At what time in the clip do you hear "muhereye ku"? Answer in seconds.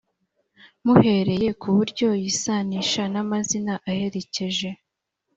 0.85-1.67